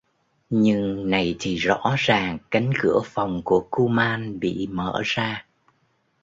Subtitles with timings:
[0.49, 5.45] Nhưng này thì rõ ràng cánh cửa phòng của kuman bị mở ra